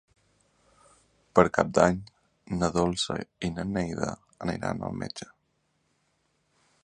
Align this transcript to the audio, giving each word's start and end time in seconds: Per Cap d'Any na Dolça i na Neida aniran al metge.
Per 1.39 1.43
Cap 1.57 1.69
d'Any 1.79 1.99
na 2.61 2.71
Dolça 2.79 3.19
i 3.49 3.51
na 3.59 3.67
Neida 3.75 4.11
aniran 4.47 4.83
al 4.89 4.99
metge. 5.05 5.31